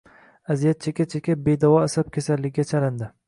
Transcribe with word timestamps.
Aziyat 0.53 0.79
cheka-cheka, 0.85 1.37
bedavo 1.49 1.77
asab 1.83 2.11
kasalligiga 2.17 2.69
chalindi 2.73 3.15